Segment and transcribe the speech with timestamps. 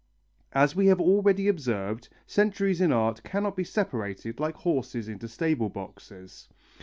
[0.53, 5.69] As we have already observed, centuries in art cannot be separated like horses in stable
[5.69, 6.49] boxes.